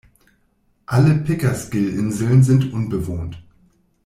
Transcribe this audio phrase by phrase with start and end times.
[0.87, 3.37] Alle "Pickersgill-Inseln" sind unbewohnt.